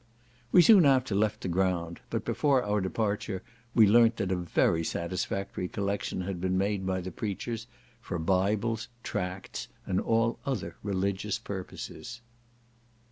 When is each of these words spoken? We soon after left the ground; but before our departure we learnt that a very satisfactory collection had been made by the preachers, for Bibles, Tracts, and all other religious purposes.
We 0.51 0.63
soon 0.63 0.83
after 0.87 1.13
left 1.13 1.41
the 1.41 1.47
ground; 1.47 1.99
but 2.09 2.25
before 2.25 2.63
our 2.65 2.81
departure 2.81 3.43
we 3.75 3.85
learnt 3.85 4.17
that 4.17 4.31
a 4.31 4.35
very 4.35 4.83
satisfactory 4.83 5.67
collection 5.67 6.21
had 6.21 6.41
been 6.41 6.57
made 6.57 6.87
by 6.87 7.01
the 7.01 7.11
preachers, 7.11 7.67
for 8.01 8.17
Bibles, 8.17 8.87
Tracts, 9.03 9.67
and 9.85 10.01
all 10.01 10.39
other 10.43 10.75
religious 10.81 11.37
purposes. 11.37 12.19